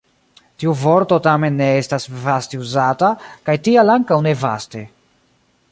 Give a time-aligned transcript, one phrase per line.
[0.61, 3.11] Tiu vorto tamen ne estas vaste uzata,
[3.51, 4.85] kaj tial ankaŭ ne vaste.